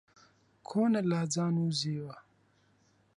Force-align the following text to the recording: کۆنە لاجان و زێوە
کۆنە 0.67 1.01
لاجان 1.09 1.55
و 1.63 1.67
زێوە 1.81 2.15